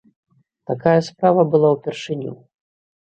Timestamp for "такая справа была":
0.71-1.69